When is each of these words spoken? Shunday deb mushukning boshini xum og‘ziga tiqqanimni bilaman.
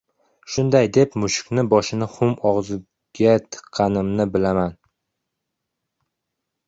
Shunday 0.51 0.87
deb 0.95 1.17
mushukning 1.23 1.69
boshini 1.73 2.07
xum 2.15 2.33
og‘ziga 2.53 3.35
tiqqanimni 3.57 4.29
bilaman. 4.39 4.77